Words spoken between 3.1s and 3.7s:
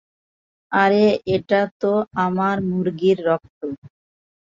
রক্ত।